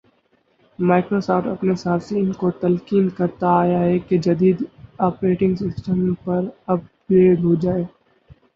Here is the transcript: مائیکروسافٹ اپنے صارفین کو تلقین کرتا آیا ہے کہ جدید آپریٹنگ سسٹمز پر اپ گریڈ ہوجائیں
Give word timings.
مائیکروسافٹ 0.79 1.47
اپنے 1.47 1.75
صارفین 1.75 2.31
کو 2.39 2.49
تلقین 2.61 3.09
کرتا 3.17 3.49
آیا 3.57 3.79
ہے 3.81 3.99
کہ 3.99 4.17
جدید 4.25 4.63
آپریٹنگ 5.09 5.55
سسٹمز 5.57 6.13
پر 6.23 6.41
اپ 6.67 6.79
گریڈ 7.09 7.43
ہوجائیں 7.43 7.83